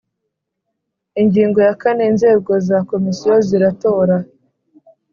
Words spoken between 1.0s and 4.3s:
Ingingo ya kane Inzego za Komisiyo ziratora